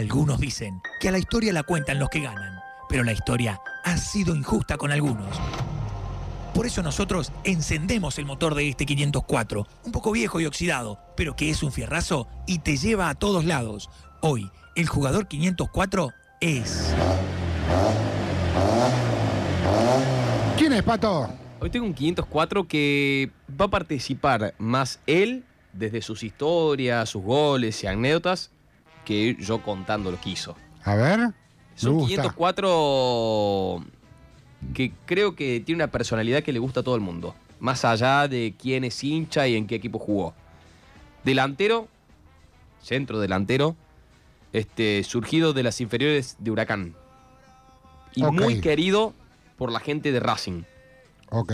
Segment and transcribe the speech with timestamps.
[0.00, 2.58] Algunos dicen que a la historia la cuentan los que ganan,
[2.88, 5.38] pero la historia ha sido injusta con algunos.
[6.54, 11.36] Por eso nosotros encendemos el motor de este 504, un poco viejo y oxidado, pero
[11.36, 13.90] que es un fierrazo y te lleva a todos lados.
[14.22, 16.94] Hoy, el jugador 504 es...
[20.56, 21.28] ¿Quién es, Pato?
[21.60, 23.30] Hoy tengo un 504 que
[23.60, 25.44] va a participar más él
[25.74, 28.50] desde sus historias, sus goles y anécdotas
[29.04, 30.56] que yo contando lo que hizo.
[30.84, 31.32] A ver.
[31.76, 33.84] Es un 504
[34.74, 37.34] que creo que tiene una personalidad que le gusta a todo el mundo.
[37.58, 40.34] Más allá de quién es hincha y en qué equipo jugó.
[41.24, 41.88] Delantero,
[42.82, 43.76] centro delantero,
[44.52, 46.94] este, surgido de las inferiores de Huracán.
[48.14, 49.14] Y muy querido
[49.56, 50.62] por la gente de Racing.
[51.30, 51.52] Ok,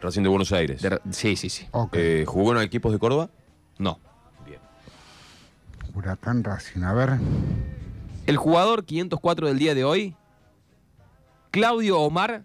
[0.00, 0.82] Racing de Buenos Aires.
[0.82, 1.66] De sí, sí, sí.
[1.70, 1.94] ok.
[1.94, 3.30] Eh, ¿Jugó en equipos de Córdoba?
[3.78, 4.00] No.
[5.94, 7.10] Huracán Racing, a ver.
[8.26, 10.14] El jugador 504 del día de hoy,
[11.50, 12.44] Claudio Omar,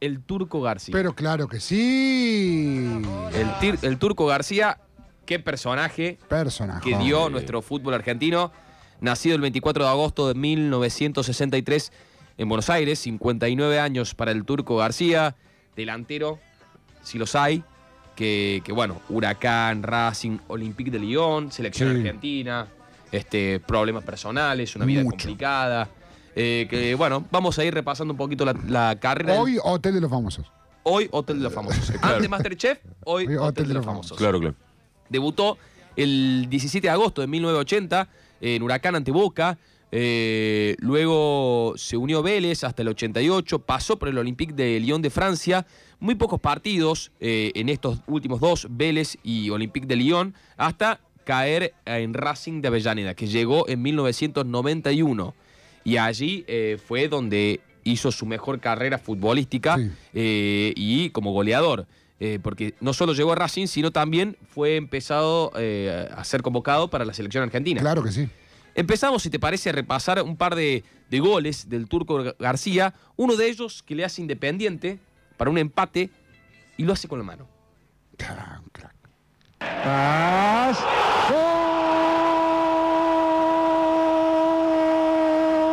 [0.00, 0.92] el Turco García.
[0.92, 2.78] Pero claro que sí.
[3.34, 4.80] El, tir- el Turco García,
[5.26, 6.88] qué personaje Personaje.
[6.88, 8.52] que dio nuestro fútbol argentino.
[9.00, 11.90] Nacido el 24 de agosto de 1963
[12.36, 15.36] en Buenos Aires, 59 años para el Turco García,
[15.74, 16.38] delantero,
[17.02, 17.64] si los hay,
[18.20, 21.96] que, que, bueno, Huracán, Racing, Olympique de Lyon, selección Sí.
[22.00, 22.66] argentina,
[23.10, 25.16] este, problemas personales, una vida Mucho.
[25.16, 25.88] complicada.
[26.36, 29.40] eh, que bueno, vamos a ir repasando un poquito la, la carrera.
[29.40, 30.52] Hoy, Hotel de los Famosos.
[30.82, 31.92] Hoy Hotel de los Famosos.
[32.02, 34.18] Antes Masterchef, hoy, Hotel, de los Famosos.
[34.18, 34.54] Claro, claro.
[35.08, 35.56] Debutó
[35.96, 38.06] el 17 de agosto de 1980
[38.42, 39.56] en Huracán ante Boca.
[39.92, 45.10] Eh, luego se unió Vélez hasta el 88, pasó por el Olympique de Lyon de
[45.10, 45.66] Francia.
[45.98, 51.74] Muy pocos partidos eh, en estos últimos dos, Vélez y Olympique de Lyon, hasta caer
[51.84, 55.34] en Racing de Avellaneda, que llegó en 1991.
[55.84, 60.72] Y allí eh, fue donde hizo su mejor carrera futbolística Sí.
[60.76, 61.86] y como goleador.
[62.22, 66.90] Eh, porque no solo llegó a Racing, sino también fue empezado eh, a ser convocado
[66.90, 67.80] para la selección argentina.
[67.80, 68.28] Claro que sí.
[68.74, 72.94] Empezamos, si te parece, a repasar un par de, de goles del turco García.
[73.16, 74.98] Uno de ellos que le hace Independiente
[75.36, 76.10] para un empate
[76.76, 77.46] y lo hace con la mano.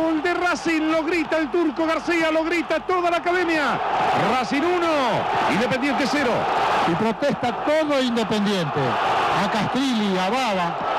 [0.04, 3.78] Gol de Racing, lo grita el turco García, lo grita toda la academia.
[4.30, 4.86] Racing 1,
[5.54, 6.30] Independiente 0.
[6.90, 8.80] Y protesta todo Independiente.
[8.80, 10.97] A Castrilli, a Baba.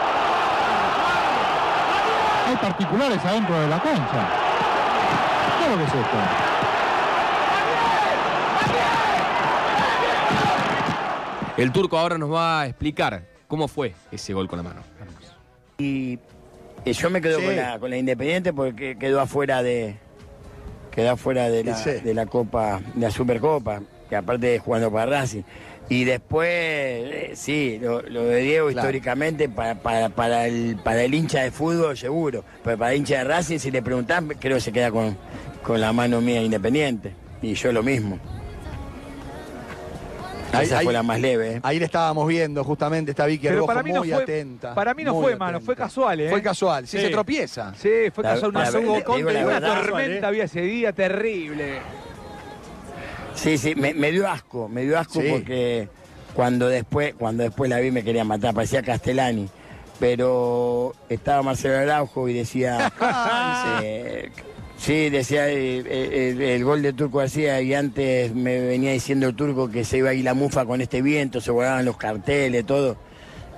[2.49, 4.27] Hay particulares adentro de la cancha.
[5.59, 6.17] ¿Qué es lo que es esto?
[11.57, 14.81] El turco ahora nos va a explicar cómo fue ese gol con la mano.
[15.77, 16.19] Y
[16.85, 17.45] y yo me quedo Sí.
[17.45, 19.97] con, la, con la Independiente porque quedó afuera de
[20.91, 21.91] quedó afuera de la, Sí.
[21.91, 25.43] de la Copa, de la Supercopa, que aparte de jugando para Racing.
[25.91, 28.79] Y después, eh, sí, lo, lo de Diego Claro.
[28.87, 33.17] históricamente para, para, para, el, para el hincha de fútbol seguro, pero para el hincha
[33.17, 35.17] de Racing si le preguntan creo que se queda con,
[35.63, 37.13] con la mano mía Independiente.
[37.41, 38.19] Y yo lo mismo.
[40.51, 41.53] Ahí- Esa ahí- fue la más leve.
[41.55, 41.59] ¿eh?
[41.63, 44.73] Ahí le estábamos viendo justamente esta Vicky Pero Arrojo para mí no muy fue- atenta.
[44.75, 46.29] para mí no fue, mano, fue casual, ¿eh?
[46.29, 47.03] Fue casual, sí, Sí.
[47.05, 47.73] se tropieza.
[47.75, 48.49] Sí, fue La- casual.
[48.51, 49.81] Una, la- la una verdad.
[49.81, 51.79] tormenta había ese día terrible.
[53.41, 55.27] Sí, sí, me, me dio asco, me dio asco Sí.
[55.29, 55.87] porque
[56.33, 59.49] cuando después, cuando después la vi me quería matar, parecía Castellani.
[59.99, 62.91] Pero estaba Marcelo Araujo y decía,
[63.83, 64.29] eh,
[64.77, 69.27] sí, decía eh, eh, el, el gol de Turco García y antes me venía diciendo
[69.27, 71.97] el turco que se iba a ir la mufa con este viento, se volaban los
[71.97, 72.97] carteles, todo.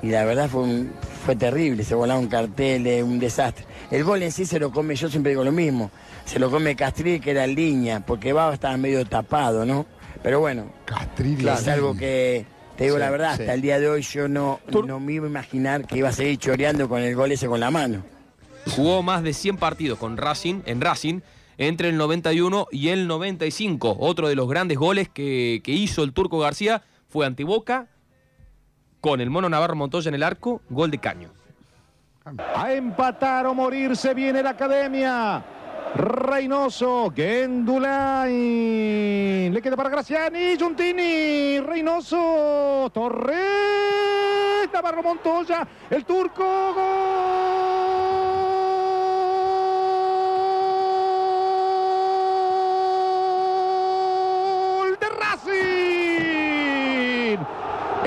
[0.03, 0.91] Y la verdad fue, un-
[1.25, 3.65] fue terrible, se volaban carteles, un desastre.
[3.91, 5.91] El gol en sí se lo come, yo siempre digo lo mismo,
[6.25, 9.85] se lo come Castrilli que era en línea, porque Baba estaba medio tapado, ¿no?
[10.23, 11.47] Pero bueno, Castrilli.
[11.47, 12.45] es algo que,
[12.77, 13.41] te digo Sí, la verdad, sí.
[13.43, 16.13] hasta el día de hoy yo no, no me iba a imaginar que iba a
[16.13, 18.03] seguir choreando con el gol ese con la mano.
[18.75, 21.19] Jugó más de 100 partidos con Racing, en Racing
[21.57, 23.97] entre el 91 y el 95.
[23.99, 27.87] Otro de los grandes goles que, que hizo el Turco García fue ante Boca
[29.01, 31.31] con el Mono Navarro Montoya en el arco, gol de Caño.
[32.55, 35.43] A empatar o morirse viene la academia.
[35.95, 38.31] Reynoso, Gendulain.
[39.53, 46.73] Le queda para Graciani, Giuntini, Reynoso, Torres, Navarro Montoya, el turco.
[46.73, 47.70] Gol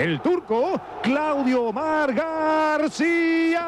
[0.05, 3.65] El turco Claudio Omar García.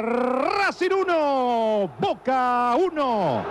[0.00, 3.42] Racing 1, Boca 1.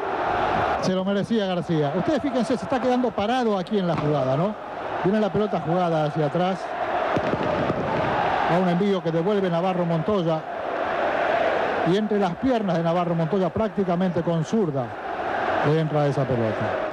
[0.83, 1.91] Se lo merecía García.
[1.97, 4.55] Ustedes fíjense, se está quedando parado aquí en la jugada, ¿no?
[5.03, 6.61] Viene la pelota jugada hacia atrás.
[8.49, 10.41] A un envío que devuelve Navarro Montoya.
[11.91, 14.87] Y entre las piernas de Navarro Montoya, prácticamente con zurda,
[15.77, 16.87] entra esa pelota.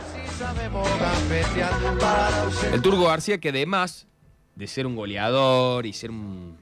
[2.72, 4.08] El Turco García, que además
[4.56, 6.56] de ser un goleador y ser un,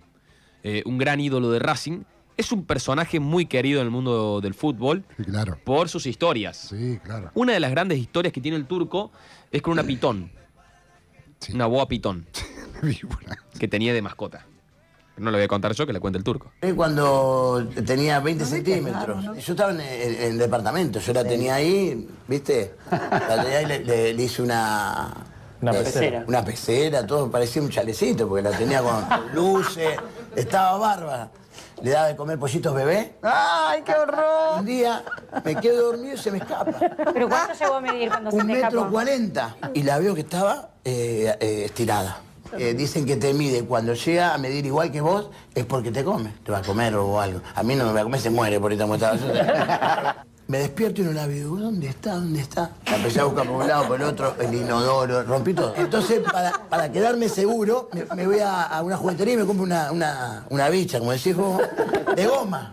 [0.63, 2.03] eh, un gran ídolo de Racing,
[2.37, 5.59] es un personaje muy querido en el mundo del fútbol Sí, claro.
[5.65, 6.57] por sus historias.
[6.57, 7.31] Sí, claro.
[7.35, 9.13] Una de las grandes historias que tiene el turco
[9.51, 10.33] es con una pitón,
[11.41, 11.53] Sí.
[11.53, 12.27] una boa pitón,
[13.59, 14.47] que tenía de mascota.
[15.19, 16.53] No lo voy a contar yo, que le cuente el turco.
[16.75, 22.09] Cuando tenía 20 centímetros, yo estaba en el, en el departamento, yo la tenía ahí,
[22.27, 22.75] ¿viste?
[22.91, 25.13] La tenía ahí, le, le- le hice una...
[25.63, 26.25] Una pecera.
[26.27, 29.05] Una pecera, todo parecía un chalecito, porque la tenía con
[29.35, 29.97] luces,
[30.35, 31.31] estaba bárbara.
[31.83, 33.15] Le daba de comer pollitos bebé.
[33.23, 34.59] ¡Ay, qué horror!
[34.61, 35.03] Un día
[35.45, 36.73] me quedo dormido y se me escapa.
[37.13, 38.91] ¿Pero cuánto llegó a medir cuando se Un te metro escapó?
[38.91, 39.57] cuarenta.
[39.75, 42.19] Y la veo que estaba eh, eh, estirada.
[42.59, 46.05] Eh, dicen que te mide cuando llega a medir igual que vos, es porque te
[46.05, 46.33] come.
[46.45, 47.41] Te va a comer o algo.
[47.55, 49.27] A mí no me va a comer, se muere por estaba yo.
[50.49, 51.57] Me despierto y no la veo.
[51.57, 52.15] ¿Dónde está?
[52.15, 52.73] ¿Dónde está?
[52.87, 55.73] La empecé a buscar por un lado, por el otro, el inodoro, rompí todo.
[55.77, 59.65] Entonces, para, para quedarme seguro, me, me voy a, a una juguetería y me compro
[59.65, 61.63] una, una, una bicha, como decís vos,
[62.15, 62.71] de goma.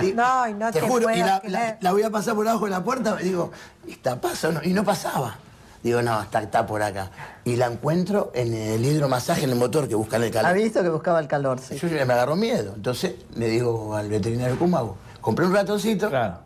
[0.00, 1.52] Y- No, y no te juro, y la, creer.
[1.52, 3.50] la- la voy a pasar por abajo de la puerta, y digo,
[3.88, 4.60] ¿esta pasa o no?
[4.62, 5.36] Y no pasaba.
[5.82, 7.10] Digo, no, está, está por acá.
[7.44, 10.54] Y la encuentro en el hidromasaje, en el motor que buscan el Ha calor.
[10.54, 11.76] visto que buscaba el calor, sí.
[11.76, 12.74] Yo ya me agarró miedo.
[12.76, 14.96] Entonces le digo al veterinario, ¿cómo hago?
[15.20, 16.38] Compré un ratoncito Claro.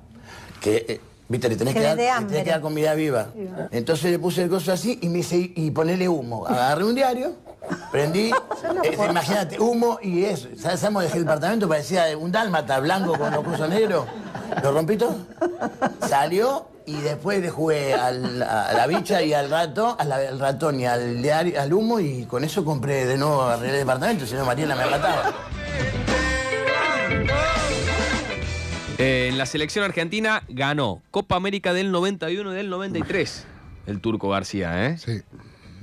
[0.60, 3.28] Que, eh, viste, le tenés Que que, dar, le tenés que dar comida viva.
[3.70, 6.46] Entonces le puse el coso así y me dice, y ponele humo.
[6.46, 7.32] Agarré un diario,
[7.92, 8.30] prendí,
[8.84, 10.48] eh, imagínate, humo y eso.
[10.58, 10.80] ¿Sabes?
[10.80, 14.06] Sabemos dejé el departamento, parecía un dálmata blanco con los cosos negros.
[14.62, 15.16] Lo rompí todo.
[16.08, 20.78] Salió y después le jugué al- a la bicha y al rato, al, al ratón
[20.80, 24.44] y al, diario, al humo y con eso compré de nuevo, el departamento, si no
[24.44, 25.34] Mariela me mataba.
[28.98, 33.44] Eh, en la selección argentina ganó Copa América del 91 y del 93,
[33.86, 34.98] el turco García, ¿eh?
[34.98, 35.20] Sí.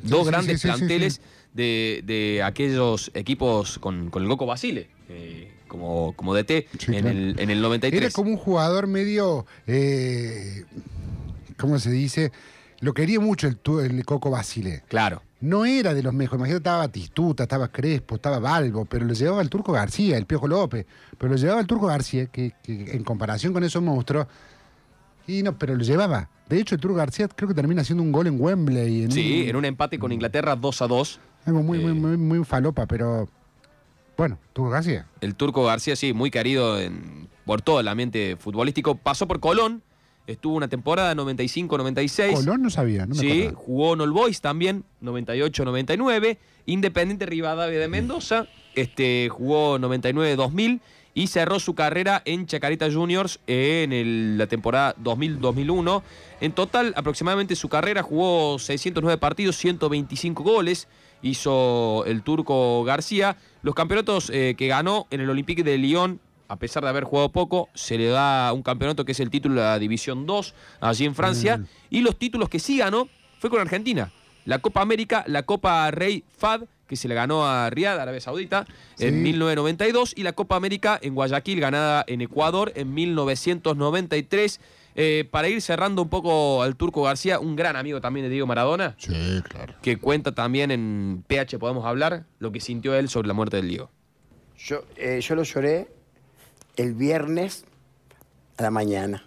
[0.01, 1.21] Dos Sí, grandes sí, planteles.
[1.53, 7.09] De, de aquellos equipos con, con el Goco Basile, eh, como, como DT en, claro.
[7.09, 8.01] el, en el 93.
[8.01, 9.45] Era como un jugador medio.
[9.67, 10.63] eh,
[11.57, 12.31] ¿Cómo se dice?
[12.83, 14.83] Lo quería mucho el, Coco Basile.
[14.89, 15.21] Claro.
[15.39, 16.39] No era de los mejores.
[16.39, 20.47] Imagínate, estaba Batistuta, estaba Crespo, estaba Balbo, pero lo llevaba el Turco García, el Piojo
[20.49, 20.85] López.
[21.17, 24.27] Pero lo llevaba el Turco García, que, que en comparación con esos monstruos.
[25.27, 26.29] Y no, pero lo llevaba.
[26.49, 29.03] De hecho, el Turco García creo que termina haciendo un gol en Wembley.
[29.03, 31.19] En Sí, un- en un empate con Inglaterra 2 a 2.
[31.45, 31.81] Algo muy, Eh.
[31.81, 33.29] muy, muy, muy falopa, pero.
[34.17, 35.07] Bueno, Turco García.
[35.21, 38.95] El turco García, sí, muy querido en- por todo el ambiente futbolístico.
[38.95, 39.81] Pasó por Colón,
[40.27, 42.33] estuvo una temporada 95-96.
[42.33, 43.57] Colón no sabía, no me Sí, acordaba.
[43.65, 46.37] jugó en All Boys también, 98-99.
[46.65, 50.79] Independiente Rivadavia de Mendoza, este, jugó 99-2000
[51.13, 56.01] y cerró su carrera en Chacarita Juniors en el- la temporada 2000-2001.
[56.41, 60.87] En total, aproximadamente su carrera jugó 609 partidos, 125 goles.
[61.21, 63.37] Hizo el turco García.
[63.61, 66.19] Los campeonatos eh, que ganó en el Olympique de Lyon
[66.53, 69.55] a pesar de haber jugado poco, se le da un campeonato que es el título
[69.55, 71.57] de la División 2, allí en Francia.
[71.57, 71.65] Mm.
[71.89, 74.11] Y los títulos que sí ganó fue con Argentina.
[74.45, 78.65] La Copa América, la Copa Rey Fad, que se le ganó a Riyadh, Arabia Saudita,
[78.99, 79.19] en Sí.
[79.21, 80.13] 1992.
[80.15, 84.59] Y la Copa América en Guayaquil, ganada en Ecuador en 1993.
[84.95, 88.45] Eh, para ir cerrando un poco al Turco García, un gran amigo también de Diego
[88.45, 89.73] Maradona, Sí, claro.
[89.81, 93.69] que cuenta también en PH Podemos Hablar lo que sintió él sobre la muerte del
[93.69, 93.89] Diego.
[94.55, 95.87] Yo, eh, yo lo lloré
[96.75, 97.65] el viernes
[98.57, 99.25] a la mañana,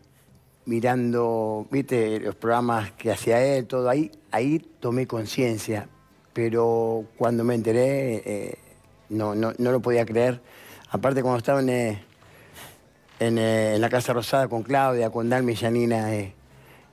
[0.64, 5.88] mirando, viste, los programas que hacía él, todo ahí, ahí tomé conciencia,
[6.32, 8.58] pero cuando me enteré, eh,
[9.08, 10.40] no, no, no lo podía creer.
[10.90, 12.02] Aparte cuando estaba en, eh,
[13.20, 16.08] eh, en la Casa Rosada con Claudia, con Dalma y Janina,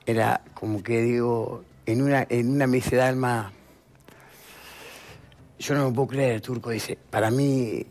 [0.05, 3.51] era como que digo, en una, en una me dice Dalma,
[5.59, 7.85] yo no me puedo creer, el turco dice, para mí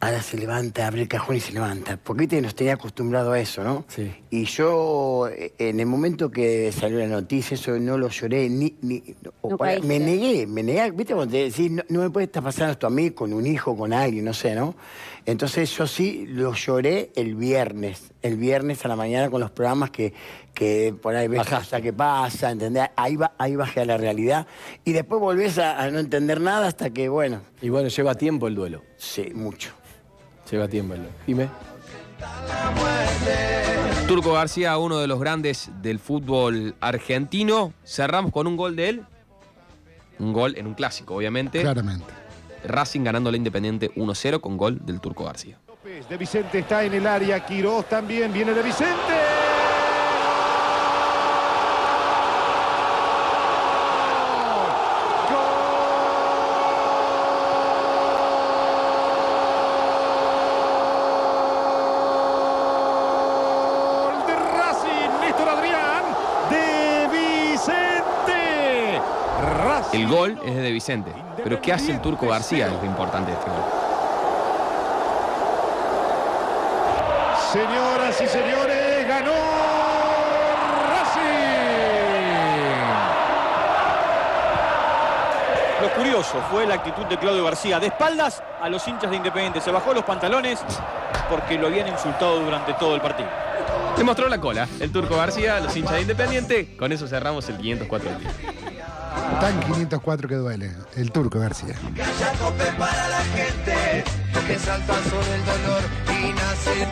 [0.00, 1.98] ahora se levanta, abre el cajón y se levanta.
[2.02, 3.84] Porque viste, nos tenía acostumbrado a eso, ¿no?
[3.88, 4.10] Sí.
[4.30, 8.74] Y yo, eh, en el momento que salió la noticia, eso no lo lloré, ni.
[8.82, 9.02] ni
[9.42, 10.90] No para- me negué, me negué.
[10.92, 13.46] ¿Viste cuando te decís, no, no me puede estar pasando esto a mí, con un
[13.46, 14.74] hijo, con alguien, no sé, ¿no?
[15.26, 19.90] Entonces yo sí lo lloré el viernes, el viernes a la mañana con los programas
[19.90, 20.14] que,
[20.54, 22.88] que por ahí ves hasta que pasa, ¿entendés?
[22.96, 24.46] Ahí, va, ahí bajé a la realidad.
[24.86, 27.42] Y después volvés a, a no entender nada hasta que, bueno.
[27.60, 28.82] Y bueno, lleva tiempo el duelo.
[28.96, 29.70] Sí, mucho.
[30.50, 30.94] Lleva tiempo.
[31.26, 31.48] Dime.
[34.06, 37.72] Turco García, uno de los grandes del fútbol argentino.
[37.84, 39.04] Cerramos con un gol de él.
[40.18, 41.60] Un gol en un clásico, obviamente.
[41.60, 42.06] Claramente.
[42.64, 45.58] Racing ganando la Independiente 1-0 con gol del Turco García.
[46.08, 49.14] De Vicente está en el área, Quirós también viene de Vicente.
[64.02, 66.04] Gol de Racing, Néstor Adrián,
[66.50, 69.00] de Vicente.
[69.64, 70.00] Racing.
[70.00, 71.12] El gol es de Vicente.
[71.42, 72.66] Pero ¿qué hace el Turco García?
[72.66, 73.60] Es lo importante de este gol.
[77.52, 79.32] Señoras y señores, ganó
[80.90, 81.22] Racing.
[85.80, 87.80] Lo curioso fue la actitud de Claudio García.
[87.80, 89.60] De espaldas a los hinchas de Independiente.
[89.60, 90.60] Se bajó los pantalones
[91.30, 93.28] porque lo habían insultado durante todo el partido.
[93.96, 96.76] Le mostró la cola el Turco García, los hinchas de Independiente.
[96.76, 98.30] Con eso cerramos el 504 del día.
[99.40, 100.72] Tan 504 que duele.
[100.96, 101.74] El turco García.
[101.96, 104.04] Calla tope para la gente
[104.46, 106.88] que salta sobre el dolor y nace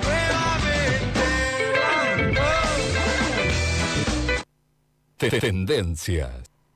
[5.19, 5.41] nuevamente.
[5.41, 6.56] Tendencias.